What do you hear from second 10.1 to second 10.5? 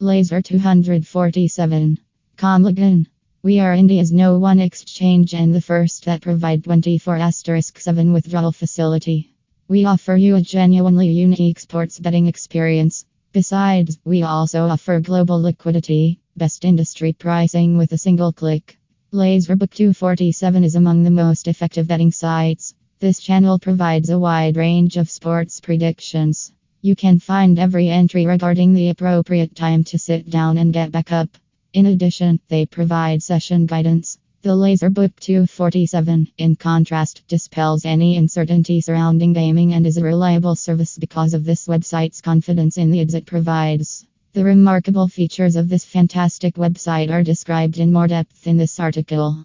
you a